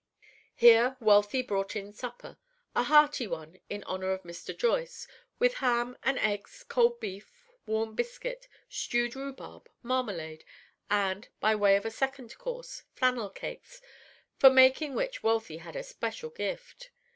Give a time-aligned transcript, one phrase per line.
[0.55, 2.39] Here Wealthy brought in supper,
[2.75, 4.57] a hearty one, in honor of Mr.
[4.57, 7.31] Joyce, with ham and eggs, cold beef,
[7.67, 10.43] warm biscuit, stewed rhubarb, marmalade,
[10.89, 13.79] and, by way of a second course, flannel cakes,
[14.37, 16.89] for making which Wealthy had a special gift.